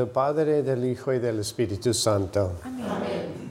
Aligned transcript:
Del 0.00 0.08
Padre, 0.08 0.62
del 0.62 0.84
Hijo 0.84 1.12
y 1.12 1.18
del 1.18 1.40
Espíritu 1.40 1.92
Santo. 1.92 2.52
Amén. 2.64 3.50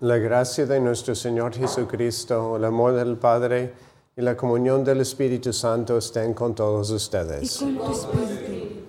La 0.00 0.18
gracia 0.18 0.66
de 0.66 0.78
nuestro 0.80 1.14
Señor 1.14 1.54
Jesucristo, 1.54 2.56
el 2.56 2.64
amor 2.66 2.92
del 2.92 3.16
Padre 3.16 3.72
y 4.14 4.20
la 4.20 4.36
comunión 4.36 4.84
del 4.84 5.00
Espíritu 5.00 5.52
Santo 5.52 5.96
estén 5.96 6.34
con 6.34 6.54
todos 6.54 6.90
ustedes. 6.90 7.62
Y 7.62 7.76
con 7.76 7.86
tu 7.86 7.92
espíritu. 7.92 8.82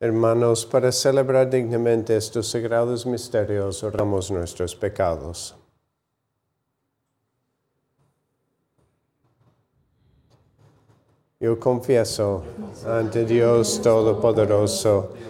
Hermanos, 0.00 0.66
para 0.66 0.90
celebrar 0.90 1.48
dignamente 1.48 2.16
estos 2.16 2.48
sagrados 2.48 3.06
misterios, 3.06 3.84
oramos 3.84 4.30
nuestros 4.30 4.74
pecados. 4.74 5.54
Yo 11.38 11.58
confieso 11.58 12.42
ante 12.86 13.24
Dios 13.24 13.80
Todopoderoso 13.80 15.10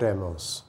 Oremos. 0.00 0.64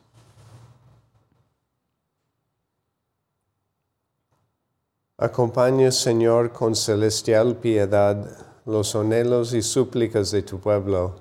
Acompaña, 5.17 5.89
Señor, 5.91 6.51
con 6.51 6.75
celestial 6.75 7.55
piedad 7.55 8.27
los 8.65 8.93
anhelos 8.93 9.53
y 9.53 9.61
súplicas 9.61 10.31
de 10.31 10.41
tu 10.41 10.59
pueblo, 10.59 11.15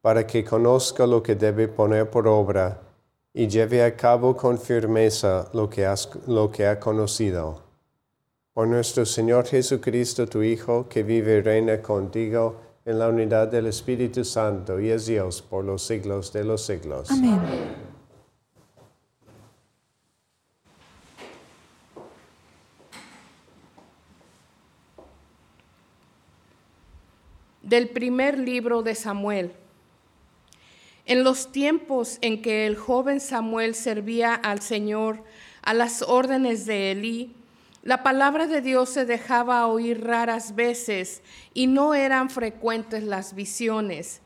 para 0.00 0.26
que 0.26 0.44
conozca 0.44 1.06
lo 1.06 1.22
que 1.22 1.36
debe 1.36 1.68
poner 1.68 2.10
por 2.10 2.26
obra 2.26 2.80
y 3.32 3.46
lleve 3.46 3.84
a 3.84 3.94
cabo 3.94 4.36
con 4.36 4.58
firmeza 4.58 5.48
lo 5.52 5.70
que, 5.70 5.88
lo 6.26 6.50
que 6.50 6.66
ha 6.66 6.80
conocido. 6.80 7.62
Por 8.52 8.66
nuestro 8.66 9.06
Señor 9.06 9.46
Jesucristo, 9.46 10.26
tu 10.26 10.42
Hijo, 10.42 10.88
que 10.88 11.04
vive 11.04 11.36
y 11.36 11.42
reina 11.42 11.80
contigo, 11.80 12.67
en 12.88 12.98
la 12.98 13.10
unidad 13.10 13.48
del 13.48 13.66
Espíritu 13.66 14.24
Santo 14.24 14.80
y 14.80 14.88
es 14.88 15.04
Dios 15.04 15.42
por 15.42 15.62
los 15.62 15.82
siglos 15.82 16.32
de 16.32 16.42
los 16.42 16.64
siglos. 16.64 17.10
Amén. 17.10 17.38
Del 27.60 27.90
primer 27.90 28.38
libro 28.38 28.82
de 28.82 28.94
Samuel. 28.94 29.52
En 31.04 31.24
los 31.24 31.52
tiempos 31.52 32.16
en 32.22 32.40
que 32.40 32.66
el 32.66 32.76
joven 32.76 33.20
Samuel 33.20 33.74
servía 33.74 34.34
al 34.34 34.62
Señor 34.62 35.22
a 35.60 35.74
las 35.74 36.00
órdenes 36.00 36.64
de 36.64 36.92
Elí, 36.92 37.36
la 37.88 38.02
palabra 38.02 38.46
de 38.46 38.60
Dios 38.60 38.90
se 38.90 39.06
dejaba 39.06 39.66
oír 39.66 40.04
raras 40.04 40.54
veces 40.54 41.22
y 41.54 41.68
no 41.68 41.94
eran 41.94 42.28
frecuentes 42.28 43.02
las 43.02 43.32
visiones. 43.32 44.20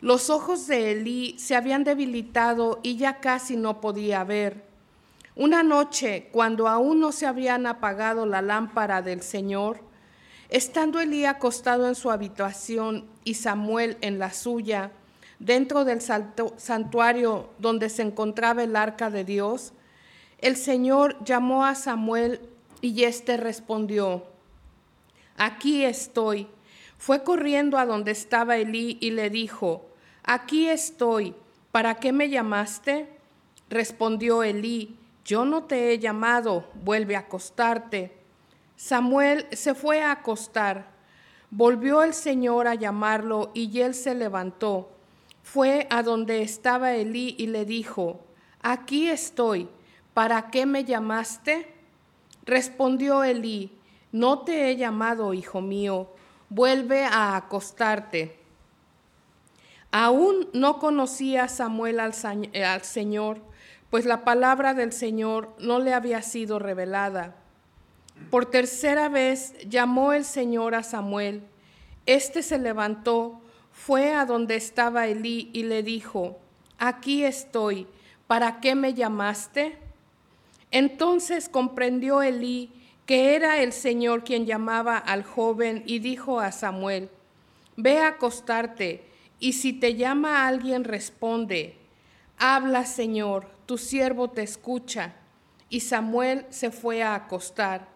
Los 0.00 0.30
ojos 0.30 0.66
de 0.66 0.90
Elí 0.90 1.38
se 1.38 1.54
habían 1.54 1.84
debilitado 1.84 2.80
y 2.82 2.96
ya 2.96 3.20
casi 3.20 3.54
no 3.54 3.80
podía 3.80 4.24
ver. 4.24 4.64
Una 5.36 5.62
noche, 5.62 6.28
cuando 6.32 6.66
aún 6.66 6.98
no 6.98 7.12
se 7.12 7.26
habían 7.26 7.68
apagado 7.68 8.26
la 8.26 8.42
lámpara 8.42 9.00
del 9.00 9.22
Señor, 9.22 9.78
estando 10.48 10.98
Elí 10.98 11.24
acostado 11.24 11.86
en 11.86 11.94
su 11.94 12.10
habitación 12.10 13.06
y 13.22 13.34
Samuel 13.34 13.96
en 14.00 14.18
la 14.18 14.32
suya, 14.32 14.90
dentro 15.38 15.84
del 15.84 16.00
santuario 16.00 17.48
donde 17.60 17.90
se 17.90 18.02
encontraba 18.02 18.64
el 18.64 18.74
arca 18.74 19.08
de 19.08 19.22
Dios, 19.22 19.72
el 20.38 20.56
Señor 20.56 21.16
llamó 21.24 21.64
a 21.64 21.76
Samuel 21.76 22.40
y 22.80 23.04
éste 23.04 23.36
respondió, 23.36 24.24
aquí 25.36 25.84
estoy. 25.84 26.48
Fue 26.98 27.22
corriendo 27.22 27.78
a 27.78 27.86
donde 27.86 28.12
estaba 28.12 28.56
Elí 28.56 28.98
y 29.00 29.10
le 29.10 29.30
dijo, 29.30 29.86
aquí 30.22 30.68
estoy, 30.68 31.34
¿para 31.72 31.96
qué 31.96 32.12
me 32.12 32.28
llamaste? 32.30 33.08
Respondió 33.68 34.42
Elí, 34.42 34.96
yo 35.24 35.44
no 35.44 35.64
te 35.64 35.92
he 35.92 35.98
llamado, 35.98 36.70
vuelve 36.82 37.16
a 37.16 37.20
acostarte. 37.20 38.16
Samuel 38.76 39.46
se 39.52 39.74
fue 39.74 40.02
a 40.02 40.12
acostar. 40.12 40.94
Volvió 41.50 42.02
el 42.02 42.14
Señor 42.14 42.66
a 42.68 42.74
llamarlo 42.74 43.50
y 43.54 43.80
él 43.80 43.94
se 43.94 44.14
levantó. 44.14 44.90
Fue 45.42 45.86
a 45.90 46.02
donde 46.02 46.42
estaba 46.42 46.94
Elí 46.94 47.34
y 47.38 47.46
le 47.46 47.64
dijo, 47.64 48.20
Aquí 48.62 49.08
estoy, 49.08 49.68
¿para 50.12 50.50
qué 50.50 50.66
me 50.66 50.84
llamaste? 50.84 51.75
Respondió 52.46 53.24
Elí, 53.24 53.76
No 54.12 54.40
te 54.40 54.70
he 54.70 54.76
llamado, 54.76 55.34
hijo 55.34 55.60
mío, 55.60 56.08
vuelve 56.48 57.04
a 57.04 57.36
acostarte. 57.36 58.38
Aún 59.90 60.48
no 60.52 60.78
conocía 60.78 61.48
Samuel 61.48 62.00
al, 62.00 62.14
al 62.64 62.82
Señor, 62.82 63.40
pues 63.90 64.04
la 64.04 64.24
palabra 64.24 64.74
del 64.74 64.92
Señor 64.92 65.54
no 65.58 65.80
le 65.80 65.92
había 65.92 66.22
sido 66.22 66.58
revelada. 66.58 67.36
Por 68.30 68.46
tercera 68.46 69.08
vez 69.08 69.54
llamó 69.68 70.12
el 70.12 70.24
Señor 70.24 70.74
a 70.74 70.82
Samuel. 70.82 71.42
Este 72.06 72.42
se 72.42 72.58
levantó, 72.58 73.40
fue 73.72 74.14
a 74.14 74.24
donde 74.24 74.56
estaba 74.56 75.06
Elí 75.06 75.50
y 75.52 75.64
le 75.64 75.82
dijo, 75.82 76.38
aquí 76.78 77.24
estoy, 77.24 77.86
¿para 78.26 78.60
qué 78.60 78.74
me 78.74 78.94
llamaste? 78.94 79.78
Entonces 80.70 81.48
comprendió 81.48 82.22
Elí 82.22 82.70
que 83.06 83.36
era 83.36 83.62
el 83.62 83.72
Señor 83.72 84.24
quien 84.24 84.46
llamaba 84.46 84.98
al 84.98 85.22
joven 85.22 85.84
y 85.86 86.00
dijo 86.00 86.40
a 86.40 86.50
Samuel, 86.50 87.08
ve 87.76 88.00
a 88.00 88.08
acostarte, 88.08 89.04
y 89.38 89.52
si 89.52 89.72
te 89.72 89.94
llama 89.94 90.46
alguien 90.46 90.82
responde, 90.82 91.76
habla 92.36 92.84
Señor, 92.84 93.48
tu 93.64 93.78
siervo 93.78 94.30
te 94.30 94.42
escucha. 94.42 95.14
Y 95.68 95.80
Samuel 95.80 96.46
se 96.48 96.70
fue 96.70 97.02
a 97.02 97.14
acostar. 97.14 97.88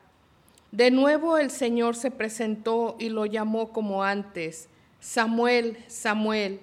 De 0.71 0.91
nuevo 0.91 1.39
el 1.39 1.51
Señor 1.51 1.97
se 1.97 2.11
presentó 2.11 2.97
y 2.99 3.09
lo 3.09 3.27
llamó 3.27 3.73
como 3.73 4.05
antes, 4.05 4.69
Samuel, 4.99 5.79
Samuel. 5.87 6.61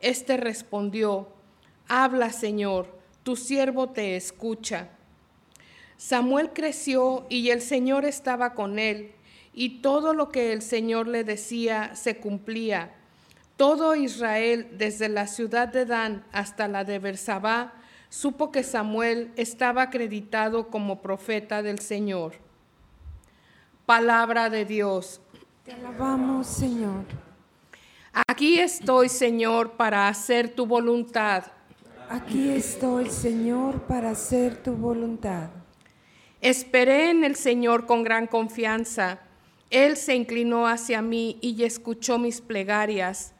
Este 0.00 0.36
respondió, 0.36 1.28
Habla, 1.88 2.30
Señor, 2.30 2.98
tu 3.22 3.36
siervo 3.36 3.90
te 3.90 4.16
escucha. 4.16 4.95
Samuel 5.96 6.50
creció 6.52 7.26
y 7.28 7.50
el 7.50 7.60
Señor 7.60 8.04
estaba 8.04 8.54
con 8.54 8.78
él, 8.78 9.12
y 9.52 9.80
todo 9.80 10.12
lo 10.12 10.28
que 10.28 10.52
el 10.52 10.62
Señor 10.62 11.08
le 11.08 11.24
decía 11.24 11.94
se 11.94 12.18
cumplía. 12.18 12.94
Todo 13.56 13.94
Israel, 13.94 14.68
desde 14.72 15.08
la 15.08 15.26
ciudad 15.26 15.68
de 15.68 15.86
Dan 15.86 16.24
hasta 16.32 16.68
la 16.68 16.84
de 16.84 16.98
Bersabá, 16.98 17.72
supo 18.10 18.52
que 18.52 18.62
Samuel 18.62 19.32
estaba 19.36 19.82
acreditado 19.82 20.68
como 20.68 21.00
profeta 21.00 21.62
del 21.62 21.78
Señor. 21.78 22.34
Palabra 23.86 24.50
de 24.50 24.66
Dios. 24.66 25.22
Te 25.64 25.72
alabamos, 25.72 26.46
Señor. 26.46 27.04
Aquí 28.28 28.58
estoy, 28.58 29.08
Señor, 29.08 29.72
para 29.72 30.08
hacer 30.08 30.54
tu 30.54 30.66
voluntad. 30.66 31.44
Aquí 32.10 32.50
estoy, 32.50 33.08
Señor, 33.08 33.82
para 33.82 34.10
hacer 34.10 34.62
tu 34.62 34.72
voluntad. 34.72 35.48
Esperé 36.40 37.10
en 37.10 37.24
el 37.24 37.36
Señor 37.36 37.86
con 37.86 38.04
gran 38.04 38.26
confianza. 38.26 39.20
Él 39.70 39.96
se 39.96 40.14
inclinó 40.14 40.66
hacia 40.66 41.02
mí 41.02 41.38
y 41.40 41.64
escuchó 41.64 42.18
mis 42.18 42.40
plegarias. 42.40 43.32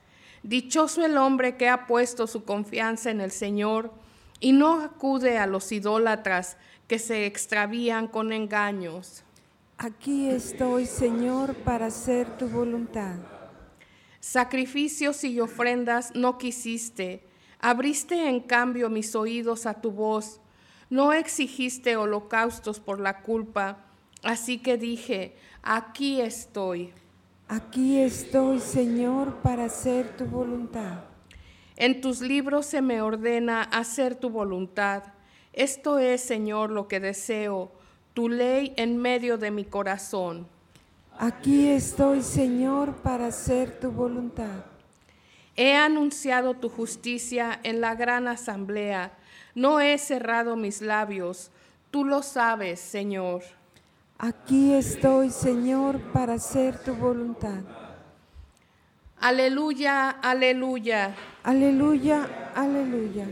Dichoso 0.43 1.04
el 1.04 1.16
hombre 1.16 1.56
que 1.56 1.69
ha 1.69 1.87
puesto 1.87 2.26
su 2.26 2.44
confianza 2.44 3.10
en 3.10 3.20
el 3.20 3.31
Señor 3.31 3.93
y 4.40 4.52
no 4.52 4.81
acude 4.81 5.38
a 5.38 5.46
los 5.46 5.72
idólatras 5.72 6.56
que 6.87 6.98
se 6.98 7.26
extravían 7.26 8.06
con 8.08 8.32
engaños. 8.32 9.25
Aquí 9.78 10.31
estoy, 10.31 10.87
Señor, 10.87 11.54
para 11.56 11.87
hacer 11.87 12.38
tu 12.38 12.48
voluntad. 12.48 13.16
Sacrificios 14.20 15.22
y 15.25 15.38
ofrendas 15.40 16.12
no 16.14 16.38
quisiste, 16.38 17.28
abriste 17.60 18.28
en 18.28 18.40
cambio 18.40 18.88
mis 18.88 19.14
oídos 19.14 19.66
a 19.66 19.75
tu 19.75 19.90
voz. 19.90 20.40
No 20.91 21.12
exigiste 21.12 21.97
holocaustos 21.97 22.81
por 22.81 23.00
la 23.00 23.23
culpa, 23.23 23.79
así 24.23 24.59
que 24.59 24.79
dije, 24.79 25.37
aquí 25.62 26.21
estoy. 26.21 26.93
Aquí 27.49 27.99
estoy, 27.99 28.61
Señor, 28.61 29.37
para 29.37 29.65
hacer 29.65 30.17
tu 30.17 30.25
voluntad. 30.27 31.05
En 31.77 32.00
tus 32.00 32.21
libros 32.21 32.67
se 32.67 32.83
me 32.83 33.03
ordena 33.03 33.62
hacer 33.62 34.15
tu 34.15 34.31
voluntad. 34.31 35.03
Esto 35.53 35.99
es, 35.99 36.23
Señor, 36.23 36.71
lo 36.71 36.89
que 36.89 37.00
deseo 37.00 37.73
tu 38.15 38.31
ley 38.31 38.73
en 38.77 38.97
medio 38.97 39.37
de 39.37 39.50
mi 39.50 39.65
corazón. 39.65 40.47
Aquí 41.19 41.69
estoy, 41.69 42.23
Señor, 42.23 42.94
para 42.97 43.27
hacer 43.27 43.79
tu 43.79 43.91
voluntad. 43.91 44.65
He 45.55 45.75
anunciado 45.75 46.55
tu 46.55 46.69
justicia 46.69 47.61
en 47.62 47.81
la 47.81 47.94
gran 47.94 48.27
asamblea. 48.27 49.12
No 49.56 49.81
he 49.81 49.99
cerrado 49.99 50.55
mis 50.55 50.81
labios. 50.81 51.50
Tú 51.91 52.05
lo 52.05 52.23
sabes, 52.23 52.79
Señor. 52.79 53.43
Aquí 54.17 54.73
estoy, 54.73 55.31
Señor, 55.31 56.00
para 56.12 56.35
hacer 56.35 56.79
tu 56.79 56.94
voluntad. 56.94 57.64
Aleluya, 59.19 60.11
aleluya. 60.11 61.17
Aleluya, 61.43 62.53
aleluya. 62.55 63.26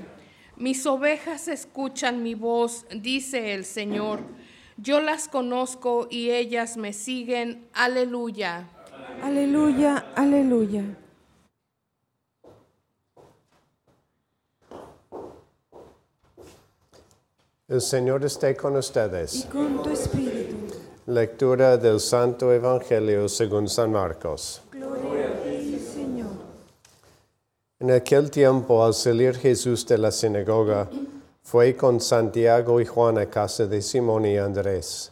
Mis 0.56 0.84
ovejas 0.86 1.46
escuchan 1.46 2.24
mi 2.24 2.34
voz, 2.34 2.86
dice 2.90 3.54
el 3.54 3.64
Señor 3.64 4.20
yo 4.76 5.00
las 5.00 5.28
conozco 5.28 6.08
y 6.10 6.30
ellas 6.30 6.76
me 6.76 6.92
siguen. 6.92 7.68
Aleluya. 7.72 8.68
Aleluya, 9.22 10.04
aleluya. 10.16 10.82
El 17.66 17.80
Señor 17.80 18.22
esté 18.26 18.54
con 18.54 18.76
ustedes. 18.76 19.36
Y 19.36 19.42
con 19.44 19.82
tu 19.82 19.88
espíritu. 19.88 20.74
Lectura 21.06 21.78
del 21.78 21.98
Santo 21.98 22.52
Evangelio 22.52 23.26
según 23.26 23.70
San 23.70 23.90
Marcos. 23.90 24.60
Gloria 24.70 25.28
a 25.28 25.42
ti, 25.42 25.78
Señor. 25.78 26.28
En 27.80 27.90
aquel 27.90 28.30
tiempo, 28.30 28.84
al 28.84 28.92
salir 28.92 29.34
Jesús 29.36 29.86
de 29.86 29.96
la 29.96 30.10
sinagoga, 30.10 30.90
fue 31.42 31.74
con 31.74 32.02
Santiago 32.02 32.82
y 32.82 32.84
Juan 32.84 33.16
a 33.16 33.30
casa 33.30 33.66
de 33.66 33.80
Simón 33.80 34.26
y 34.26 34.36
Andrés. 34.36 35.10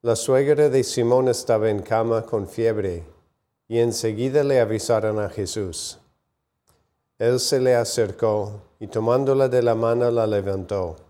La 0.00 0.16
suegra 0.16 0.70
de 0.70 0.82
Simón 0.82 1.28
estaba 1.28 1.68
en 1.68 1.82
cama 1.82 2.22
con 2.22 2.48
fiebre, 2.48 3.04
y 3.68 3.80
enseguida 3.80 4.42
le 4.44 4.60
avisaron 4.60 5.18
a 5.18 5.28
Jesús. 5.28 5.98
Él 7.18 7.38
se 7.38 7.60
le 7.60 7.74
acercó 7.74 8.62
y 8.78 8.86
tomándola 8.86 9.50
de 9.50 9.60
la 9.60 9.74
mano 9.74 10.10
la 10.10 10.26
levantó. 10.26 11.09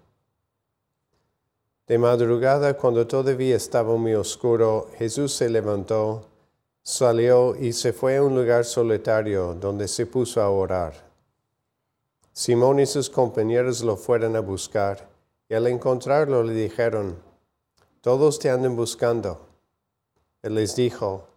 De 1.91 1.97
madrugada, 1.97 2.77
cuando 2.77 3.05
todavía 3.05 3.57
estaba 3.57 3.97
muy 3.97 4.13
oscuro, 4.13 4.87
Jesús 4.97 5.33
se 5.33 5.49
levantó, 5.49 6.23
salió 6.81 7.53
y 7.53 7.73
se 7.73 7.91
fue 7.91 8.15
a 8.15 8.23
un 8.23 8.33
lugar 8.33 8.63
solitario 8.63 9.53
donde 9.55 9.89
se 9.89 10.05
puso 10.05 10.41
a 10.41 10.49
orar. 10.49 10.93
Simón 12.31 12.79
y 12.79 12.85
sus 12.85 13.09
compañeros 13.09 13.81
lo 13.81 13.97
fueron 13.97 14.37
a 14.37 14.39
buscar 14.39 15.09
y 15.49 15.53
al 15.53 15.67
encontrarlo 15.67 16.43
le 16.43 16.53
dijeron, 16.53 17.17
todos 17.99 18.39
te 18.39 18.49
andan 18.49 18.77
buscando. 18.77 19.49
Él 20.43 20.55
les 20.55 20.77
dijo, 20.77 21.27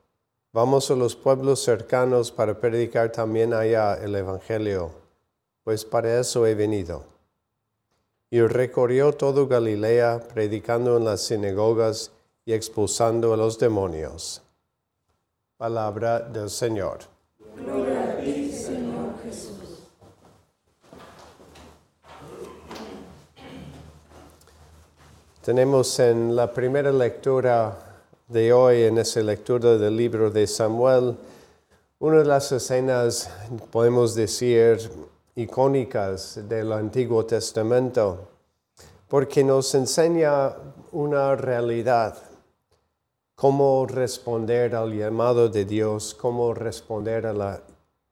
vamos 0.52 0.88
a 0.88 0.94
los 0.94 1.16
pueblos 1.16 1.64
cercanos 1.64 2.30
para 2.30 2.60
predicar 2.60 3.10
también 3.10 3.54
allá 3.54 3.96
el 3.96 4.14
Evangelio, 4.14 4.92
pues 5.64 5.84
para 5.84 6.20
eso 6.20 6.46
he 6.46 6.54
venido. 6.54 7.13
Y 8.34 8.40
recorrió 8.40 9.12
todo 9.12 9.46
Galilea, 9.46 10.20
predicando 10.34 10.96
en 10.96 11.04
las 11.04 11.20
sinagogas 11.20 12.10
y 12.44 12.52
expulsando 12.52 13.32
a 13.32 13.36
los 13.36 13.60
demonios. 13.60 14.42
Palabra 15.56 16.18
del 16.18 16.50
Señor. 16.50 16.98
Tenemos 25.44 26.00
en 26.00 26.34
la 26.34 26.52
primera 26.52 26.90
lectura 26.90 27.78
de 28.26 28.52
hoy, 28.52 28.82
en 28.82 28.98
esa 28.98 29.20
lectura 29.20 29.78
del 29.78 29.96
libro 29.96 30.28
de 30.32 30.48
Samuel, 30.48 31.16
una 32.00 32.18
de 32.18 32.24
las 32.24 32.50
escenas, 32.50 33.30
podemos 33.70 34.16
decir, 34.16 34.90
icónicas 35.36 36.48
del 36.48 36.72
Antiguo 36.72 37.26
Testamento, 37.26 38.28
porque 39.08 39.42
nos 39.42 39.74
enseña 39.74 40.52
una 40.92 41.34
realidad, 41.34 42.16
cómo 43.34 43.84
responder 43.86 44.76
al 44.76 44.92
llamado 44.96 45.48
de 45.48 45.64
Dios, 45.64 46.14
cómo 46.14 46.54
responder 46.54 47.26
a 47.26 47.32
la 47.32 47.60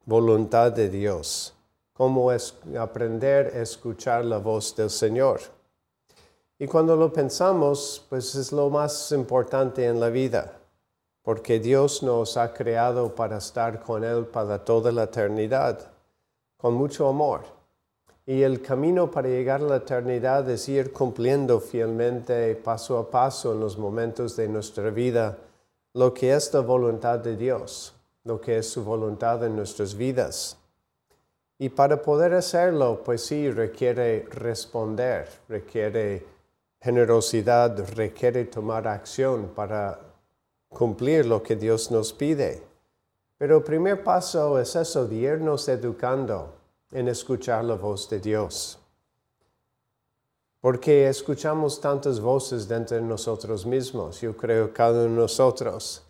voluntad 0.05 0.73
de 0.73 0.89
Dios, 0.89 1.55
cómo 1.93 2.33
es 2.33 2.55
aprender 2.77 3.53
a 3.55 3.63
escuchar 3.63 4.25
la 4.25 4.39
voz 4.39 4.75
del 4.75 4.91
Señor. 4.91 5.41
Y 6.59 6.67
cuando 6.67 6.97
lo 6.97 7.13
pensamos, 7.13 8.05
pues 8.09 8.35
es 8.35 8.51
lo 8.51 8.69
más 8.69 9.13
importante 9.13 9.87
en 9.87 10.01
la 10.01 10.09
vida, 10.09 10.59
porque 11.23 11.61
Dios 11.61 12.03
nos 12.03 12.37
ha 12.37 12.53
creado 12.53 13.15
para 13.15 13.39
estar 13.39 13.81
con 13.81 14.03
Él 14.03 14.27
para 14.27 14.65
toda 14.65 14.91
la 14.91 15.05
eternidad 15.05 15.92
con 16.63 16.75
mucho 16.75 17.09
amor. 17.09 17.41
Y 18.25 18.43
el 18.43 18.63
camino 18.63 19.11
para 19.11 19.29
llegar 19.29 19.61
a 19.63 19.65
la 19.65 19.77
eternidad 19.79 20.49
es 20.49 20.69
ir 20.69 20.93
cumpliendo 20.93 21.59
fielmente, 21.59 22.55
paso 22.55 22.99
a 22.99 23.11
paso, 23.11 23.53
en 23.53 23.59
los 23.59 23.77
momentos 23.77 24.37
de 24.37 24.47
nuestra 24.47 24.91
vida, 24.91 25.39
lo 25.93 26.15
que 26.15 26.33
es 26.33 26.55
la 26.55 26.61
voluntad 26.61 27.19
de 27.19 27.37
Dios, 27.37 27.95
lo 28.23 28.41
que 28.41 28.59
es 28.59 28.71
su 28.71 28.85
voluntad 28.85 29.45
en 29.45 29.57
nuestras 29.57 29.97
vidas. 29.97 30.57
Y 31.59 31.69
para 31.69 32.01
poder 32.01 32.33
hacerlo, 32.33 33.03
pues 33.05 33.27
sí, 33.27 33.51
requiere 33.51 34.25
responder, 34.31 35.29
requiere 35.49 36.25
generosidad, 36.81 37.77
requiere 37.97 38.45
tomar 38.45 38.87
acción 38.87 39.51
para 39.53 39.99
cumplir 40.69 41.27
lo 41.27 41.43
que 41.43 41.57
Dios 41.57 41.91
nos 41.91 42.13
pide. 42.13 42.72
Pero 43.43 43.57
el 43.57 43.65
primer 43.65 44.05
paso 44.05 44.57
es 44.61 44.77
eso, 44.77 45.05
de 45.05 45.17
irnos 45.17 45.67
educando 45.67 46.55
en 46.93 47.09
escuchar 47.09 47.65
la 47.65 47.75
voz 47.75 48.09
de 48.09 48.21
Dios. 48.21 48.79
Porque 50.61 51.09
escuchamos 51.09 51.81
tantas 51.81 52.21
voces 52.21 52.69
dentro 52.69 52.97
de 52.97 53.03
nosotros 53.03 53.67
mismos. 53.67 54.21
Yo 54.21 54.37
creo 54.37 54.73
cada 54.73 55.07
uno 55.07 55.17
de 55.17 55.23
nosotros. 55.23 56.05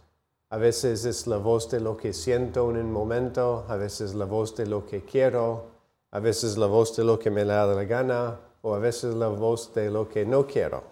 A 0.50 0.58
veces 0.58 1.06
es 1.06 1.26
la 1.26 1.38
voz 1.38 1.70
de 1.70 1.80
lo 1.80 1.96
que 1.96 2.12
siento 2.12 2.70
en 2.70 2.76
un 2.76 2.92
momento, 2.92 3.64
a 3.66 3.76
veces 3.76 4.12
la 4.12 4.26
voz 4.26 4.54
de 4.54 4.66
lo 4.66 4.84
que 4.84 5.02
quiero, 5.02 5.68
a 6.10 6.20
veces 6.20 6.58
la 6.58 6.66
voz 6.66 6.94
de 6.94 7.04
lo 7.04 7.18
que 7.18 7.30
me 7.30 7.46
da 7.46 7.64
la 7.64 7.84
gana, 7.84 8.40
o 8.60 8.74
a 8.74 8.78
veces 8.78 9.14
la 9.14 9.28
voz 9.28 9.72
de 9.72 9.90
lo 9.90 10.06
que 10.06 10.26
no 10.26 10.46
quiero. 10.46 10.82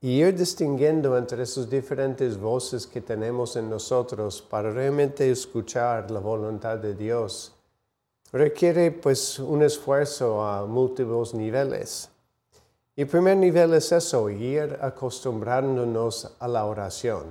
Y 0.00 0.22
ir 0.22 0.36
distinguiendo 0.36 1.18
entre 1.18 1.42
esas 1.42 1.68
diferentes 1.68 2.38
voces 2.38 2.86
que 2.86 3.00
tenemos 3.00 3.56
en 3.56 3.68
nosotros 3.68 4.40
para 4.40 4.70
realmente 4.70 5.28
escuchar 5.28 6.10
la 6.10 6.20
voluntad 6.20 6.78
de 6.78 6.94
Dios 6.94 7.52
requiere 8.32 8.90
pues 8.90 9.38
un 9.38 9.62
esfuerzo 9.62 10.42
a 10.42 10.66
múltiples 10.66 11.34
niveles. 11.34 12.10
El 12.94 13.06
primer 13.06 13.36
nivel 13.36 13.74
es 13.74 13.92
eso, 13.92 14.28
ir 14.28 14.76
acostumbrándonos 14.80 16.34
a 16.38 16.48
la 16.48 16.64
oración, 16.64 17.26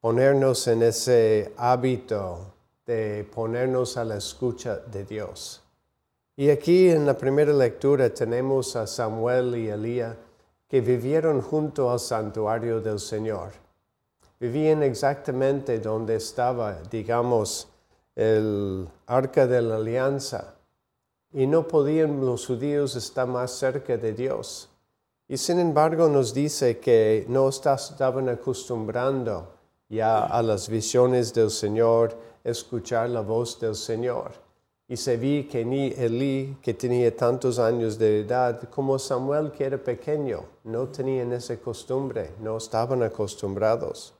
ponernos 0.00 0.66
en 0.68 0.82
ese 0.82 1.52
hábito 1.56 2.54
de 2.86 3.28
ponernos 3.34 3.96
a 3.96 4.04
la 4.04 4.16
escucha 4.16 4.76
de 4.76 5.04
Dios. 5.04 5.62
Y 6.36 6.50
aquí 6.50 6.88
en 6.90 7.06
la 7.06 7.16
primera 7.16 7.52
lectura 7.52 8.12
tenemos 8.12 8.74
a 8.76 8.86
Samuel 8.86 9.56
y 9.56 9.68
Elías 9.68 10.16
que 10.68 10.80
vivieron 10.80 11.40
junto 11.40 11.90
al 11.90 12.00
santuario 12.00 12.80
del 12.80 12.98
Señor. 12.98 13.52
Vivían 14.38 14.82
exactamente 14.82 15.78
donde 15.78 16.16
estaba, 16.16 16.78
digamos, 16.90 17.68
el 18.14 18.88
arca 19.06 19.46
de 19.46 19.62
la 19.62 19.76
alianza 19.76 20.54
y 21.32 21.46
no 21.46 21.68
podían 21.68 22.24
los 22.24 22.46
judíos 22.46 22.96
estar 22.96 23.26
más 23.26 23.52
cerca 23.52 23.96
de 23.96 24.12
Dios. 24.12 24.68
Y 25.28 25.36
sin 25.36 25.58
embargo 25.58 26.08
nos 26.08 26.32
dice 26.32 26.78
que 26.78 27.26
no 27.28 27.48
estaban 27.48 28.28
acostumbrando 28.28 29.52
ya 29.88 30.24
a 30.24 30.42
las 30.42 30.68
visiones 30.68 31.32
del 31.34 31.50
Señor, 31.50 32.16
escuchar 32.42 33.10
la 33.10 33.20
voz 33.20 33.58
del 33.60 33.74
Señor. 33.74 34.45
Y 34.88 34.96
se 34.96 35.16
vi 35.16 35.48
que 35.48 35.64
ni 35.64 35.88
Elí, 35.88 36.58
que 36.62 36.72
tenía 36.72 37.14
tantos 37.14 37.58
años 37.58 37.98
de 37.98 38.20
edad, 38.20 38.68
como 38.70 38.98
Samuel, 39.00 39.50
que 39.50 39.64
era 39.64 39.78
pequeño, 39.78 40.44
no 40.62 40.88
tenían 40.88 41.32
esa 41.32 41.56
costumbre, 41.56 42.34
no 42.40 42.56
estaban 42.56 43.02
acostumbrados. 43.02 44.14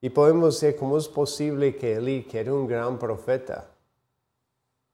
Y 0.00 0.10
podemos 0.10 0.60
decir, 0.60 0.78
¿cómo 0.78 0.96
es 0.96 1.08
posible 1.08 1.74
que 1.74 1.94
Elí, 1.96 2.22
que 2.22 2.38
era 2.38 2.54
un 2.54 2.68
gran 2.68 2.96
profeta, 2.96 3.66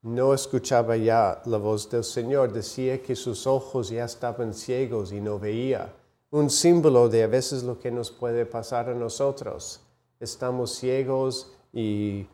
no 0.01 0.33
escuchaba 0.33 0.97
ya 0.97 1.39
la 1.45 1.57
voz 1.57 1.87
del 1.91 2.03
Señor? 2.03 2.51
Decía 2.51 2.99
que 2.99 3.15
sus 3.15 3.45
ojos 3.45 3.89
ya 3.89 4.05
estaban 4.05 4.55
ciegos 4.55 5.11
y 5.11 5.21
no 5.21 5.37
veía. 5.37 5.93
Un 6.31 6.49
símbolo 6.49 7.09
de 7.09 7.21
a 7.21 7.27
veces 7.27 7.61
lo 7.61 7.77
que 7.77 7.91
nos 7.91 8.09
puede 8.09 8.47
pasar 8.47 8.89
a 8.89 8.95
nosotros. 8.95 9.81
Estamos 10.19 10.73
ciegos 10.73 11.53
y, 11.71 12.25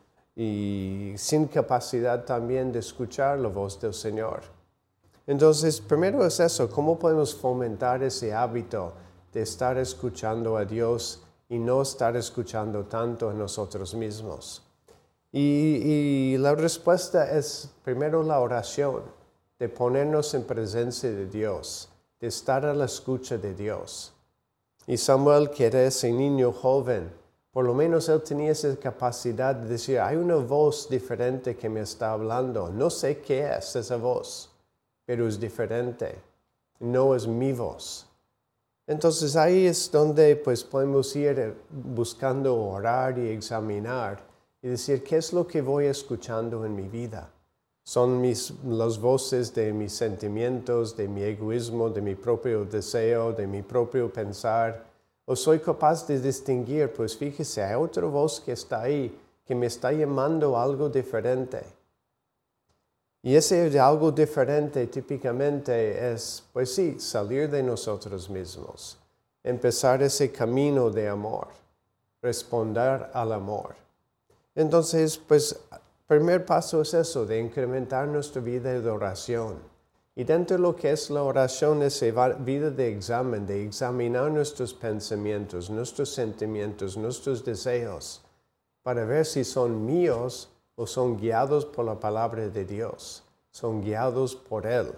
y 0.41 1.13
sin 1.17 1.47
capacidad 1.47 2.23
también 2.23 2.71
de 2.71 2.79
escuchar 2.79 3.39
la 3.39 3.49
voz 3.49 3.79
del 3.81 3.93
Señor. 3.93 4.41
Entonces, 5.27 5.81
primero 5.81 6.25
es 6.25 6.39
eso, 6.39 6.69
¿cómo 6.69 6.97
podemos 6.97 7.35
fomentar 7.35 8.01
ese 8.03 8.33
hábito 8.33 8.93
de 9.33 9.41
estar 9.41 9.77
escuchando 9.77 10.57
a 10.57 10.65
Dios? 10.65 11.23
y 11.49 11.57
no 11.57 11.81
estar 11.81 12.15
escuchando 12.15 12.85
tanto 12.85 13.29
a 13.29 13.33
nosotros 13.33 13.95
mismos. 13.95 14.61
Y, 15.31 16.37
la 16.37 16.55
respuesta 16.55 17.37
es 17.37 17.69
primero 17.83 18.23
la 18.23 18.39
oración, 18.39 19.01
de 19.57 19.67
ponernos 19.67 20.33
en 20.35 20.43
presencia 20.43 21.11
de 21.11 21.25
Dios, 21.25 21.89
de 22.21 22.27
estar 22.27 22.65
a 22.65 22.73
la 22.73 22.85
escucha 22.85 23.37
de 23.37 23.53
Dios. 23.53 24.13
Y 24.87 24.97
Samuel, 24.97 25.49
que 25.49 25.65
era 25.65 25.83
ese 25.83 26.11
niño 26.11 26.51
joven, 26.51 27.11
por 27.51 27.65
lo 27.65 27.73
menos 27.73 28.07
él 28.09 28.21
tenía 28.21 28.51
esa 28.51 28.75
capacidad 28.75 29.55
de 29.55 29.69
decir, 29.69 29.99
hay 29.99 30.15
una 30.15 30.35
voz 30.35 30.87
diferente 30.89 31.55
que 31.57 31.69
me 31.69 31.81
está 31.81 32.11
hablando. 32.11 32.69
No 32.69 32.89
sé 32.89 33.19
qué 33.19 33.51
es 33.57 33.75
esa 33.75 33.97
voz, 33.97 34.51
pero 35.05 35.27
es 35.27 35.39
diferente. 35.39 36.15
No 36.79 37.15
es 37.15 37.27
mi 37.27 37.51
voz. 37.51 38.05
Entonces 38.89 39.35
ahí 39.35 39.67
es 39.67 39.91
donde 39.91 40.35
pues 40.35 40.63
podemos 40.63 41.15
ir 41.15 41.39
eh, 41.39 41.53
buscando 41.69 42.59
orar 42.59 43.19
y 43.19 43.29
examinar 43.29 44.19
y 44.63 44.69
decir 44.69 45.03
qué 45.03 45.17
es 45.17 45.31
lo 45.31 45.45
que 45.45 45.61
voy 45.61 45.85
escuchando 45.85 46.65
en 46.65 46.75
mi 46.75 46.87
vida. 46.87 47.29
Son 47.83 48.19
mis, 48.19 48.51
las 48.65 48.99
voces 48.99 49.53
de 49.53 49.73
mis 49.73 49.93
sentimientos, 49.93 50.97
de 50.97 51.07
mi 51.07 51.21
egoísmo, 51.21 51.89
de 51.89 52.01
mi 52.01 52.15
propio 52.15 52.65
deseo, 52.65 53.31
de 53.31 53.45
mi 53.45 53.61
propio 53.61 54.11
pensar. 54.11 54.88
O 55.31 55.35
soy 55.35 55.59
capaz 55.59 56.07
de 56.07 56.19
distinguir, 56.19 56.91
pues 56.91 57.15
fíjese, 57.15 57.61
hay 57.61 57.75
otra 57.75 58.07
voz 58.07 58.41
que 58.41 58.51
está 58.51 58.81
ahí, 58.81 59.15
que 59.45 59.53
me 59.53 59.67
está 59.67 59.91
llamando 59.91 60.57
algo 60.57 60.89
diferente. 60.89 61.61
Y 63.21 63.35
ese 63.35 63.79
algo 63.79 64.11
diferente 64.11 64.87
típicamente 64.87 66.11
es, 66.11 66.43
pues 66.51 66.73
sí, 66.73 66.99
salir 66.99 67.47
de 67.47 67.61
nosotros 67.61 68.27
mismos, 68.27 68.97
empezar 69.43 70.01
ese 70.01 70.31
camino 70.31 70.89
de 70.89 71.07
amor, 71.07 71.49
responder 72.23 73.11
al 73.13 73.31
amor. 73.31 73.75
Entonces, 74.55 75.15
pues, 75.15 75.59
primer 76.07 76.43
paso 76.43 76.81
es 76.81 76.95
eso, 76.95 77.23
de 77.27 77.39
incrementar 77.39 78.07
nuestra 78.07 78.41
vida 78.41 78.79
de 78.79 78.89
oración. 78.89 79.59
Y 80.19 80.25
dentro 80.25 80.57
de 80.57 80.63
lo 80.63 80.75
que 80.75 80.91
es 80.91 81.09
la 81.09 81.23
oración, 81.23 81.81
es 81.81 82.03
vida 82.39 82.69
de 82.71 82.89
examen, 82.89 83.47
de 83.47 83.63
examinar 83.63 84.29
nuestros 84.29 84.73
pensamientos, 84.73 85.69
nuestros 85.69 86.09
sentimientos, 86.09 86.97
nuestros 86.97 87.45
deseos, 87.45 88.21
para 88.83 89.05
ver 89.05 89.25
si 89.25 89.45
son 89.45 89.85
míos 89.85 90.49
o 90.75 90.85
son 90.85 91.15
guiados 91.15 91.63
por 91.63 91.85
la 91.85 91.97
palabra 91.97 92.49
de 92.49 92.65
Dios, 92.65 93.23
son 93.49 93.81
guiados 93.81 94.35
por 94.35 94.67
Él. 94.67 94.91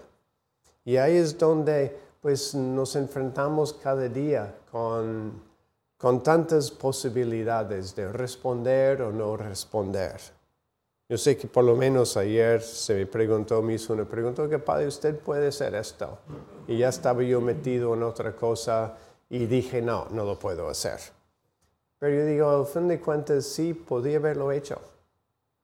Y 0.84 0.96
ahí 0.96 1.18
es 1.18 1.38
donde 1.38 1.96
pues 2.20 2.52
nos 2.56 2.96
enfrentamos 2.96 3.74
cada 3.74 4.08
día 4.08 4.52
con, 4.72 5.40
con 5.98 6.20
tantas 6.24 6.68
posibilidades 6.68 7.94
de 7.94 8.10
responder 8.10 9.02
o 9.02 9.12
no 9.12 9.36
responder. 9.36 10.20
Yo 11.12 11.18
sé 11.18 11.36
que 11.36 11.46
por 11.46 11.62
lo 11.62 11.76
menos 11.76 12.16
ayer 12.16 12.62
se 12.62 12.94
me 12.94 13.04
preguntó, 13.04 13.60
me 13.60 13.74
hizo 13.74 13.92
una 13.92 14.06
pregunta, 14.06 14.48
que 14.48 14.58
padre, 14.58 14.86
usted 14.86 15.14
puede 15.18 15.48
hacer 15.48 15.74
esto. 15.74 16.20
Y 16.66 16.78
ya 16.78 16.88
estaba 16.88 17.22
yo 17.22 17.38
metido 17.42 17.92
en 17.92 18.02
otra 18.02 18.34
cosa 18.34 18.96
y 19.28 19.44
dije, 19.44 19.82
no, 19.82 20.06
no 20.10 20.24
lo 20.24 20.38
puedo 20.38 20.70
hacer. 20.70 20.98
Pero 21.98 22.16
yo 22.16 22.24
digo, 22.24 22.48
al 22.48 22.64
fin 22.64 22.88
de 22.88 22.98
cuentas, 22.98 23.44
sí, 23.44 23.74
podía 23.74 24.16
haberlo 24.16 24.52
hecho. 24.52 24.80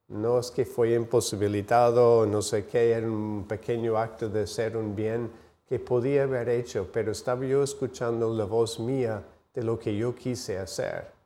No 0.09 0.39
es 0.39 0.51
que 0.51 0.67
fue 0.67 0.93
imposibilitado, 0.93 2.27
no 2.27 2.43
sé 2.43 2.67
qué, 2.67 2.91
era 2.91 3.07
un 3.07 3.47
pequeño 3.49 3.97
acto 3.97 4.29
de 4.29 4.47
ser 4.47 4.77
un 4.77 4.95
bien 4.95 5.31
que 5.67 5.79
podía 5.79 6.25
haber 6.25 6.51
hecho, 6.51 6.91
pero 6.93 7.13
estaba 7.13 7.47
yo 7.47 7.63
escuchando 7.63 8.35
la 8.35 8.45
voz 8.45 8.79
mía 8.79 9.23
de 9.55 9.63
lo 9.63 9.79
que 9.79 9.97
yo 9.97 10.15
quise 10.15 10.59
hacer. 10.59 11.18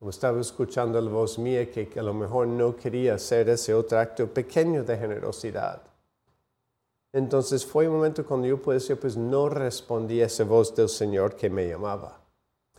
Como 0.00 0.08
estaba 0.08 0.40
escuchando 0.40 0.98
la 0.98 1.10
voz 1.10 1.38
mía 1.38 1.70
que, 1.70 1.90
a 1.98 2.02
lo 2.02 2.14
mejor 2.14 2.46
no 2.46 2.74
quería 2.74 3.16
hacer 3.16 3.50
ese 3.50 3.74
otro 3.74 3.98
acto 3.98 4.26
pequeño 4.26 4.82
de 4.82 4.96
generosidad. 4.96 5.82
Entonces 7.12 7.66
fue 7.66 7.86
un 7.86 7.96
momento 7.96 8.24
cuando 8.24 8.46
yo 8.46 8.62
puedo 8.62 8.78
decir, 8.78 8.98
pues 8.98 9.18
no 9.18 9.50
respondí 9.50 10.22
a 10.22 10.26
esa 10.26 10.44
voz 10.44 10.74
del 10.74 10.88
Señor 10.88 11.36
que 11.36 11.50
me 11.50 11.68
llamaba. 11.68 12.18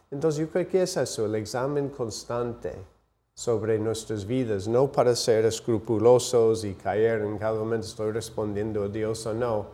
Entonces 0.09 0.41
yo 0.41 0.49
creo 0.49 0.67
que 0.67 0.81
es 0.81 0.97
eso, 0.97 1.27
el 1.27 1.35
examen 1.35 1.89
constante 1.89 2.73
sobre 3.35 3.77
nuestras 3.77 4.25
vidas, 4.25 4.67
no 4.67 4.91
para 4.91 5.15
ser 5.15 5.45
escrupulosos 5.45 6.65
y 6.65 6.73
caer 6.73 7.21
en 7.21 7.37
cada 7.37 7.59
momento 7.59 7.85
estoy 7.85 8.13
respondiendo 8.13 8.85
a 8.85 8.87
Dios 8.87 9.27
o 9.27 9.33
no, 9.35 9.67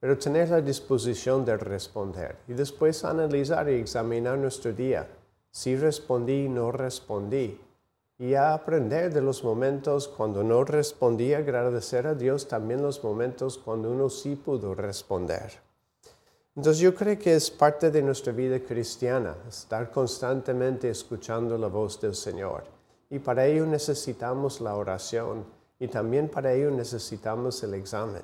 pero 0.00 0.16
tener 0.16 0.48
la 0.48 0.62
disposición 0.62 1.44
de 1.44 1.54
responder 1.58 2.36
y 2.48 2.54
después 2.54 3.04
analizar 3.04 3.68
y 3.68 3.74
examinar 3.74 4.38
nuestro 4.38 4.72
día. 4.72 5.06
Si 5.52 5.76
respondí, 5.76 6.48
no 6.48 6.72
respondí. 6.72 7.60
Y 8.18 8.34
a 8.34 8.54
aprender 8.54 9.12
de 9.12 9.20
los 9.20 9.44
momentos 9.44 10.08
cuando 10.08 10.42
no 10.42 10.64
respondí, 10.64 11.34
agradecer 11.34 12.06
a 12.06 12.14
Dios 12.14 12.48
también 12.48 12.82
los 12.82 13.04
momentos 13.04 13.58
cuando 13.58 13.90
uno 13.90 14.08
sí 14.08 14.34
pudo 14.34 14.74
responder. 14.74 15.52
Entonces 16.56 16.80
yo 16.80 16.94
creo 16.94 17.18
que 17.18 17.34
es 17.34 17.50
parte 17.50 17.90
de 17.90 18.02
nuestra 18.02 18.32
vida 18.32 18.60
cristiana, 18.60 19.36
estar 19.46 19.90
constantemente 19.90 20.88
escuchando 20.88 21.58
la 21.58 21.66
voz 21.66 22.00
del 22.00 22.14
Señor. 22.14 22.64
Y 23.10 23.18
para 23.18 23.44
ello 23.44 23.66
necesitamos 23.66 24.60
la 24.62 24.74
oración 24.74 25.44
y 25.78 25.88
también 25.88 26.28
para 26.28 26.52
ello 26.54 26.70
necesitamos 26.70 27.62
el 27.62 27.74
examen. 27.74 28.22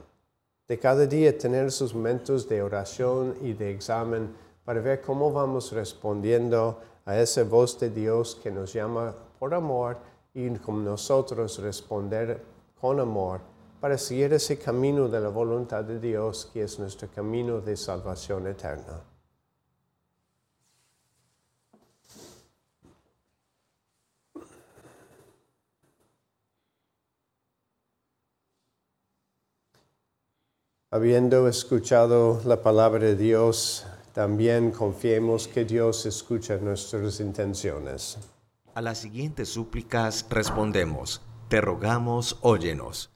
De 0.66 0.78
cada 0.78 1.06
día 1.06 1.36
tener 1.36 1.66
esos 1.66 1.94
momentos 1.94 2.48
de 2.48 2.62
oración 2.62 3.34
y 3.42 3.52
de 3.52 3.70
examen 3.70 4.34
para 4.64 4.80
ver 4.80 5.02
cómo 5.02 5.32
vamos 5.32 5.72
respondiendo 5.72 6.80
a 7.08 7.18
esa 7.18 7.42
voz 7.42 7.80
de 7.80 7.88
Dios 7.88 8.38
que 8.42 8.50
nos 8.50 8.74
llama 8.74 9.14
por 9.38 9.54
amor 9.54 9.96
y 10.34 10.50
como 10.58 10.82
nosotros 10.82 11.58
responder 11.58 12.44
con 12.78 13.00
amor 13.00 13.40
para 13.80 13.96
seguir 13.96 14.34
ese 14.34 14.58
camino 14.58 15.08
de 15.08 15.18
la 15.18 15.30
voluntad 15.30 15.84
de 15.84 15.98
Dios 15.98 16.50
que 16.52 16.64
es 16.64 16.78
nuestro 16.78 17.08
camino 17.08 17.62
de 17.62 17.78
salvación 17.78 18.46
eterna. 18.46 19.00
Habiendo 30.90 31.48
escuchado 31.48 32.42
la 32.44 32.60
palabra 32.62 33.00
de 33.00 33.16
Dios, 33.16 33.86
también 34.18 34.72
confiemos 34.72 35.46
que 35.46 35.64
Dios 35.64 36.04
escucha 36.04 36.56
nuestras 36.56 37.20
intenciones. 37.20 38.18
A 38.74 38.82
las 38.82 38.98
siguientes 38.98 39.48
súplicas 39.48 40.26
respondemos, 40.28 41.22
te 41.46 41.60
rogamos, 41.60 42.36
óyenos. 42.40 43.12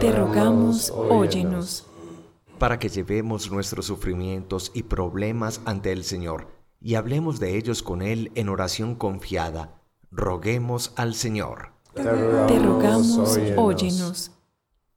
Te 0.00 0.10
rogamos, 0.10 0.90
óyenos. 0.90 1.86
Para 2.58 2.80
que 2.80 2.88
llevemos 2.88 3.52
nuestros 3.52 3.86
sufrimientos 3.86 4.72
y 4.74 4.82
problemas 4.82 5.60
ante 5.66 5.92
el 5.92 6.02
Señor 6.02 6.48
y 6.80 6.96
hablemos 6.96 7.38
de 7.38 7.56
ellos 7.56 7.84
con 7.84 8.02
Él 8.02 8.32
en 8.34 8.48
oración 8.48 8.96
confiada, 8.96 9.80
roguemos 10.10 10.92
al 10.96 11.14
Señor. 11.14 11.74
Te 11.94 12.58
rogamos, 12.58 13.38
óyenos. 13.56 14.32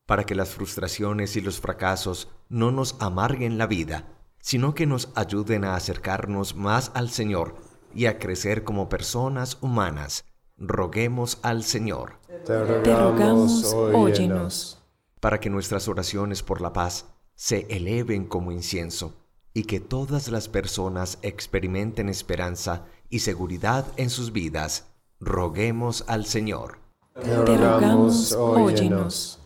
Para 0.07 0.23
que 0.23 0.33
las 0.33 0.49
frustraciones 0.49 1.35
y 1.35 1.41
los 1.41 1.59
fracasos 1.59 2.27
no 2.49 2.71
nos 2.71 2.95
amarguen 2.99 3.59
la 3.59 3.67
vida, 3.67 4.12
sino 4.43 4.75
que 4.75 4.85
nos 4.85 5.07
ayuden 5.15 5.63
a 5.63 5.77
acercarnos 5.77 6.53
más 6.53 6.91
al 6.95 7.09
Señor 7.09 7.55
y 7.95 8.07
a 8.07 8.19
crecer 8.19 8.65
como 8.65 8.89
personas 8.89 9.57
humanas, 9.61 10.25
roguemos 10.57 11.39
al 11.43 11.63
Señor. 11.63 12.19
Te 12.45 12.93
rogamos, 12.93 13.73
óyenos. 13.73 14.83
Para 15.21 15.39
que 15.39 15.49
nuestras 15.49 15.87
oraciones 15.87 16.43
por 16.43 16.59
la 16.59 16.73
paz 16.73 17.05
se 17.35 17.67
eleven 17.69 18.25
como 18.25 18.51
incienso 18.51 19.15
y 19.53 19.63
que 19.63 19.79
todas 19.79 20.27
las 20.27 20.49
personas 20.49 21.19
experimenten 21.21 22.09
esperanza 22.09 22.83
y 23.09 23.19
seguridad 23.19 23.85
en 23.95 24.09
sus 24.09 24.33
vidas, 24.33 24.89
roguemos 25.21 26.03
al 26.07 26.25
Señor. 26.25 26.79
Te 27.13 27.33
rogamos, 27.33 28.33
óyenos. 28.33 29.39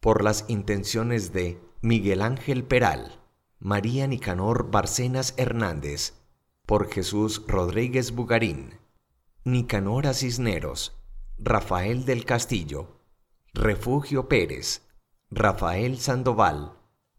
Por 0.00 0.24
las 0.24 0.44
intenciones 0.48 1.32
de 1.32 1.60
Miguel 1.82 2.20
Ángel 2.20 2.64
Peral, 2.64 3.19
María 3.62 4.06
Nicanor 4.06 4.70
Barcenas 4.70 5.34
Hernández, 5.36 6.14
por 6.64 6.88
Jesús 6.88 7.44
Rodríguez 7.46 8.12
Bugarín, 8.12 8.78
Nicanora 9.44 10.14
Cisneros, 10.14 10.96
Rafael 11.36 12.06
del 12.06 12.24
Castillo, 12.24 13.02
Refugio 13.52 14.28
Pérez, 14.28 14.88
Rafael 15.30 15.98
Sandoval, 15.98 16.72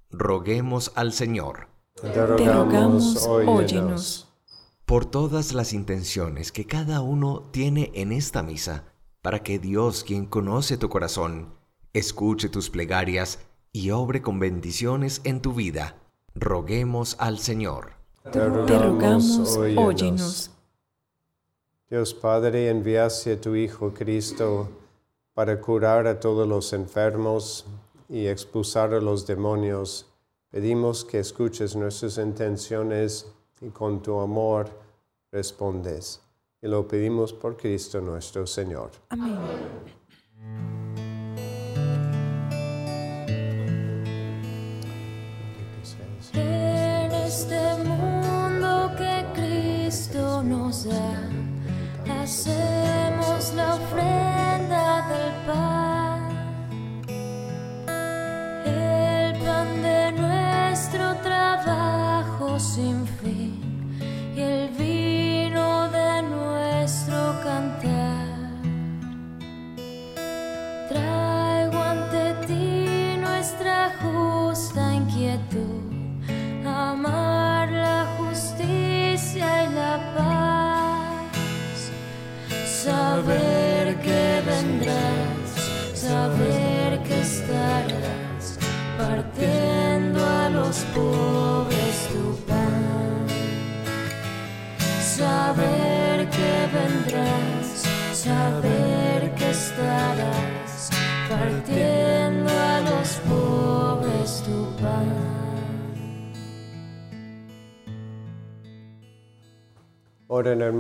roguemos 0.09 0.91
al 0.95 1.13
Señor. 1.13 1.67
Te 2.01 2.25
rogamos, 2.25 3.23
óyenos. 3.27 4.33
Por 4.87 5.05
todas 5.05 5.53
las 5.53 5.73
intenciones 5.73 6.51
que 6.51 6.65
cada 6.65 7.01
uno 7.01 7.51
tiene 7.51 7.91
en 7.93 8.11
esta 8.11 8.41
misa, 8.41 8.95
para 9.21 9.43
que 9.43 9.59
Dios, 9.59 10.03
quien 10.03 10.25
conoce 10.25 10.77
tu 10.77 10.89
corazón, 10.89 11.53
escuche 11.93 12.49
tus 12.49 12.71
plegarias 12.71 13.37
y 13.71 13.91
obre 13.91 14.23
con 14.23 14.39
bendiciones 14.39 15.21
en 15.23 15.39
tu 15.39 15.53
vida, 15.53 16.00
roguemos 16.35 17.15
al 17.19 17.39
Señor. 17.39 17.93
Te 18.31 18.47
rogamos, 18.47 19.57
óyenos. 19.57 20.51
Dios 21.89 22.13
Padre, 22.13 22.69
enviaste 22.69 23.33
a 23.33 23.41
tu 23.41 23.55
Hijo 23.55 23.93
Cristo 23.93 24.69
para 25.33 25.59
curar 25.59 26.07
a 26.07 26.19
todos 26.19 26.47
los 26.47 26.71
enfermos 26.73 27.65
y 28.07 28.27
expulsar 28.27 28.93
a 28.93 29.01
los 29.01 29.25
demonios. 29.27 30.05
Pedimos 30.49 31.03
que 31.03 31.19
escuches 31.19 31.75
nuestras 31.75 32.17
intenciones 32.17 33.25
y 33.59 33.69
con 33.69 34.01
tu 34.01 34.19
amor 34.19 34.69
respondes. 35.31 36.21
Y 36.61 36.67
lo 36.67 36.87
pedimos 36.87 37.33
por 37.33 37.57
Cristo 37.57 37.99
nuestro 38.01 38.45
Señor. 38.45 38.91
Amén. 39.09 40.80
Hacemos 52.09 53.53
la 53.53 53.75
ofrenda 53.75 55.05
del 55.09 55.31
pan, 55.45 56.21
el 58.65 59.39
pan 59.43 59.81
de 59.83 60.11
nuestro 60.13 61.15
trabajo 61.17 62.59
sin 62.59 63.00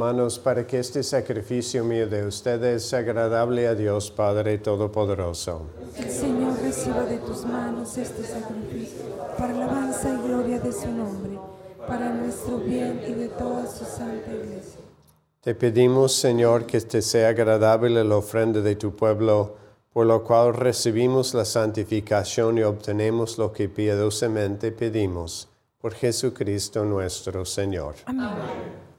hermanos 0.01 0.39
para 0.39 0.65
que 0.65 0.79
este 0.79 1.03
sacrificio 1.03 1.83
mío 1.83 2.07
de 2.07 2.25
ustedes 2.25 2.83
sea 2.83 2.99
agradable 2.99 3.67
a 3.67 3.75
Dios 3.75 4.09
Padre 4.09 4.57
Todopoderoso. 4.57 5.67
El 5.95 6.09
Señor 6.09 6.59
reciba 6.59 7.03
de 7.03 7.19
tus 7.19 7.45
manos 7.45 7.95
este 7.99 8.23
sacrificio 8.23 9.03
para 9.37 9.53
alabanza 9.53 10.11
y 10.11 10.27
gloria 10.27 10.59
de 10.59 10.71
su 10.71 10.87
nombre, 10.87 11.37
para 11.87 12.11
nuestro 12.13 12.57
bien 12.57 12.99
y 13.07 13.13
de 13.13 13.27
toda 13.29 13.67
su 13.67 13.85
santa 13.85 14.31
iglesia. 14.31 14.79
Te 15.39 15.53
pedimos, 15.53 16.15
Señor, 16.15 16.65
que 16.65 16.81
te 16.81 17.03
sea 17.03 17.29
agradable 17.29 18.03
la 18.03 18.17
ofrenda 18.17 18.61
de 18.61 18.75
tu 18.75 18.95
pueblo, 18.95 19.55
por 19.93 20.07
lo 20.07 20.23
cual 20.23 20.55
recibimos 20.55 21.35
la 21.35 21.45
santificación 21.45 22.57
y 22.57 22.63
obtenemos 22.63 23.37
lo 23.37 23.53
que 23.53 23.69
piadosamente 23.69 24.71
pedimos. 24.71 25.47
Por 25.79 25.93
Jesucristo 25.93 26.85
nuestro 26.85 27.45
Señor. 27.45 27.93
Amén. 28.05 28.90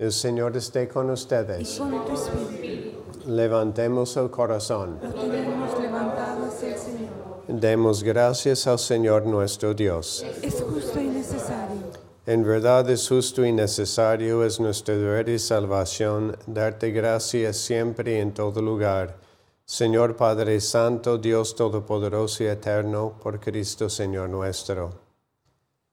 El 0.00 0.12
Señor 0.12 0.56
esté 0.56 0.88
con 0.88 1.10
y 1.10 1.12
ustedes. 1.12 1.76
con 1.76 2.06
tu 2.06 2.14
espíritu. 2.14 3.02
Levantemos 3.26 4.16
el 4.16 4.30
corazón. 4.30 4.98
Lo 5.02 5.10
tenemos 5.12 5.78
levantado 5.78 6.46
hacia 6.46 6.74
el 6.74 6.80
Señor. 6.80 7.10
Demos 7.46 8.02
gracias 8.02 8.66
al 8.66 8.78
Señor 8.78 9.26
nuestro 9.26 9.74
Dios. 9.74 10.24
Es 10.40 10.62
justo 10.62 10.98
y 10.98 11.08
necesario. 11.08 11.82
En 12.24 12.42
verdad 12.44 12.88
es 12.88 13.06
justo 13.06 13.44
y 13.44 13.52
necesario, 13.52 14.42
es 14.42 14.58
nuestro 14.58 14.96
deber 14.96 15.28
y 15.28 15.38
salvación, 15.38 16.34
darte 16.46 16.92
gracias 16.92 17.58
siempre 17.58 18.16
y 18.16 18.20
en 18.20 18.32
todo 18.32 18.62
lugar. 18.62 19.18
Señor 19.66 20.16
Padre 20.16 20.62
Santo, 20.62 21.18
Dios 21.18 21.54
Todopoderoso 21.54 22.42
y 22.42 22.46
Eterno, 22.46 23.18
por 23.22 23.38
Cristo 23.38 23.90
Señor 23.90 24.30
nuestro. 24.30 24.94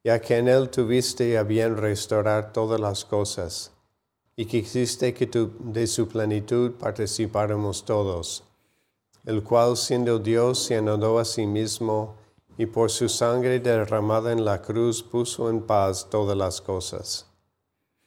Ya 0.06 0.22
que 0.22 0.38
en 0.38 0.48
Él 0.48 0.70
tuviste 0.70 1.38
a 1.38 1.43
bien 1.43 1.76
restaurar 1.76 2.54
todas 2.54 2.80
las 2.80 3.04
cosas, 3.04 3.74
y 4.39 4.45
quisiste 4.45 5.13
que 5.15 5.26
tu- 5.28 5.52
de 5.60 5.88
su 5.88 6.08
plenitud 6.08 6.73
participáramos 6.73 7.84
todos, 7.84 8.43
el 9.26 9.43
cual 9.43 9.76
siendo 9.76 10.19
Dios 10.19 10.63
se 10.63 10.78
anudó 10.78 11.17
a 11.19 11.26
sí 11.26 11.47
mismo, 11.47 12.15
y 12.60 12.67
por 12.67 12.89
su 12.89 13.10
sangre 13.10 13.60
derramada 13.60 14.32
en 14.32 14.45
la 14.45 14.62
cruz 14.62 15.04
puso 15.04 15.50
en 15.50 15.62
paz 15.62 16.08
todas 16.10 16.38
las 16.38 16.62
cosas. 16.62 17.26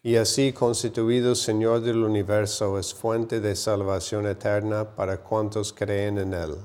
Y 0.02 0.16
así 0.16 0.52
constituido 0.52 1.34
Señor 1.34 1.82
del 1.82 2.02
universo 2.02 2.78
es 2.78 2.94
fuente 2.94 3.40
de 3.40 3.54
salvación 3.54 4.26
eterna 4.26 4.96
para 4.96 5.18
cuantos 5.22 5.72
creen 5.72 6.18
en 6.18 6.32
Él. 6.32 6.56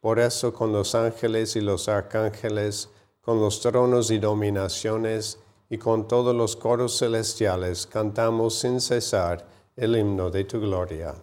Por 0.00 0.18
eso 0.18 0.52
con 0.52 0.72
los 0.72 0.94
ángeles 0.94 1.56
y 1.56 1.60
los 1.60 1.88
arcángeles, 1.88 2.90
con 3.20 3.40
los 3.40 3.60
tronos 3.60 4.10
y 4.10 4.18
dominaciones, 4.18 5.38
y 5.72 5.78
con 5.78 6.06
todos 6.06 6.36
los 6.36 6.54
coros 6.54 6.98
celestiales, 6.98 7.86
cantamos 7.86 8.58
sin 8.58 8.78
cesar 8.78 9.42
el 9.74 9.96
himno 9.96 10.28
de 10.28 10.44
tu 10.44 10.60
gloria. 10.60 11.14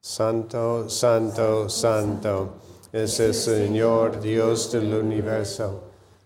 Santo, 0.00 0.90
santo, 0.90 1.68
santo 1.68 2.54
es 2.92 3.20
el 3.20 3.32
Señor 3.32 4.20
Dios 4.20 4.72
del 4.72 4.92
universo. 4.92 5.82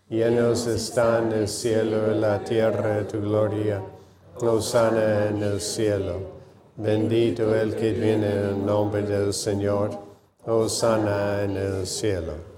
Llenos 0.09 0.67
están 0.69 1.31
el 1.33 1.49
cielo 1.49 2.11
y 2.11 2.19
la 2.19 2.43
tierra 2.43 2.97
de 2.97 3.05
tu 3.05 3.21
gloria. 3.21 3.83
Hosanna 4.41 5.27
en 5.27 5.43
el 5.43 5.61
cielo. 5.61 6.15
Bendito 6.77 7.55
el 7.55 7.77
que 7.77 7.93
viene 7.93 8.31
en 8.31 8.45
el 8.47 8.65
nombre 8.65 9.03
del 9.03 9.35
Señor. 9.35 9.91
Hosanna 10.47 11.43
en 11.43 11.59
el 11.59 11.87
cielo. 11.87 12.58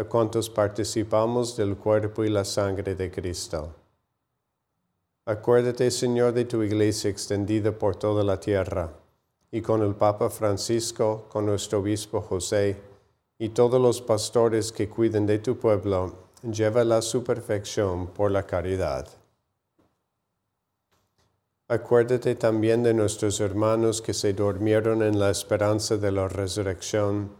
a 0.00 0.04
cuantos 0.04 0.48
participamos 0.48 1.58
del 1.58 1.76
cuerpo 1.76 2.24
y 2.24 2.30
la 2.30 2.46
sangre 2.46 2.94
de 2.94 3.10
Cristo. 3.10 3.74
Acuérdate, 5.26 5.90
Señor, 5.90 6.32
de 6.32 6.46
tu 6.46 6.62
iglesia 6.62 7.10
extendida 7.10 7.70
por 7.70 7.96
toda 7.96 8.24
la 8.24 8.40
tierra, 8.40 8.90
y 9.52 9.60
con 9.60 9.82
el 9.82 9.94
Papa 9.94 10.30
Francisco, 10.30 11.26
con 11.28 11.44
nuestro 11.44 11.80
obispo 11.80 12.22
José, 12.22 12.78
y 13.38 13.50
todos 13.50 13.78
los 13.78 14.00
pastores 14.00 14.72
que 14.72 14.88
cuiden 14.88 15.26
de 15.26 15.38
tu 15.38 15.58
pueblo, 15.58 16.14
llévala 16.50 16.96
a 16.96 17.02
su 17.02 17.22
perfección 17.22 18.06
por 18.06 18.30
la 18.30 18.44
caridad. 18.44 19.06
Acuérdate 21.68 22.36
también 22.36 22.82
de 22.82 22.94
nuestros 22.94 23.38
hermanos 23.38 24.00
que 24.00 24.14
se 24.14 24.32
durmieron 24.32 25.02
en 25.02 25.18
la 25.18 25.28
esperanza 25.28 25.98
de 25.98 26.10
la 26.10 26.26
resurrección, 26.26 27.39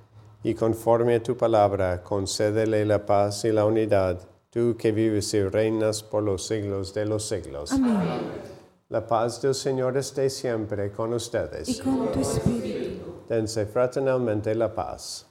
y 0.43 0.53
conforme 0.53 1.15
a 1.15 1.23
tu 1.23 1.37
palabra, 1.37 2.01
concédele 2.03 2.85
la 2.85 3.05
paz 3.05 3.45
y 3.45 3.51
la 3.51 3.65
unidad, 3.65 4.19
tú 4.49 4.75
que 4.77 4.91
vives 4.91 5.33
y 5.33 5.43
reinas 5.43 6.03
por 6.03 6.23
los 6.23 6.47
siglos 6.47 6.93
de 6.93 7.05
los 7.05 7.27
siglos. 7.27 7.71
Amén. 7.71 8.51
La 8.89 9.07
paz 9.07 9.41
del 9.41 9.55
Señor 9.55 9.95
esté 9.95 10.29
siempre 10.29 10.91
con 10.91 11.13
ustedes. 11.13 11.69
Y 11.69 11.79
con 11.79 12.11
tu 12.11 12.19
espíritu. 12.19 13.21
Dense 13.29 13.65
fraternalmente 13.65 14.53
la 14.53 14.73
paz. 14.73 15.30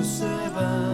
Se 0.00 0.48
va, 0.54 0.91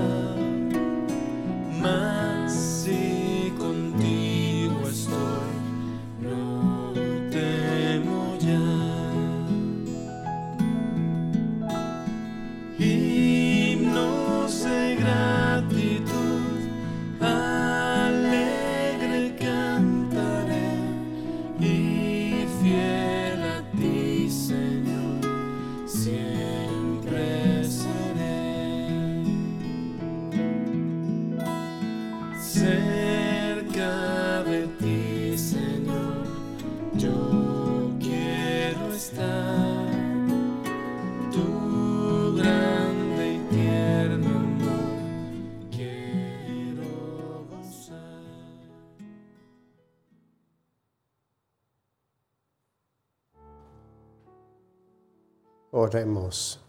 Oremos. 55.89 56.61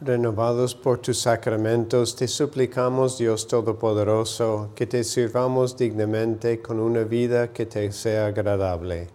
Renovados 0.00 0.74
por 0.74 0.96
tus 0.96 1.18
sacramentos, 1.18 2.16
te 2.16 2.26
suplicamos, 2.26 3.18
Dios 3.18 3.46
Todopoderoso, 3.46 4.70
que 4.74 4.86
te 4.86 5.04
sirvamos 5.04 5.76
dignamente 5.76 6.62
con 6.62 6.80
una 6.80 7.04
vida 7.04 7.52
que 7.52 7.66
te 7.66 7.92
sea 7.92 8.28
agradable. 8.28 9.08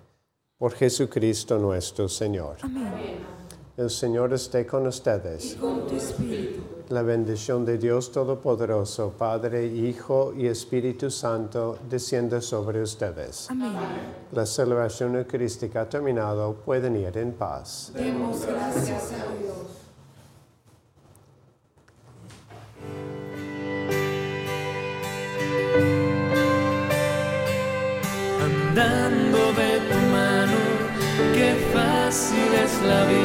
Por 0.59 0.73
Jesucristo 0.73 1.57
nuestro 1.57 2.07
Señor. 2.07 2.57
Amén. 2.61 3.17
El 3.77 3.89
Señor 3.89 4.31
esté 4.31 4.67
con 4.67 4.85
ustedes. 4.85 5.55
Con 5.59 5.88
tu 5.88 5.95
espíritu. 5.95 6.74
La 6.89 7.02
bendición 7.02 7.65
de 7.65 7.78
Dios 7.78 8.12
Todopoderoso, 8.12 9.13
Padre, 9.17 9.65
Hijo 9.65 10.34
y 10.38 10.48
Espíritu 10.48 11.10
Santo, 11.10 11.80
descienda 11.89 12.41
sobre 12.41 12.82
ustedes. 12.82 13.50
Amén. 13.50 13.74
La 14.32 14.45
celebración 14.45 15.15
eucarística 15.15 15.82
ha 15.82 15.89
terminado. 15.89 16.54
Pueden 16.54 16.95
ir 16.95 17.17
en 17.17 17.34
paz. 17.34 17.91
Demos 17.95 18.45
gracias 18.45 19.12
a 19.13 19.34
Dios. 19.41 19.76
andando 28.76 29.54
de 29.54 29.80
tu 29.89 30.00
mano, 30.12 30.60
qué 31.34 31.56
fácil 31.74 32.54
es 32.54 32.82
la 32.82 33.06
vida, 33.06 33.24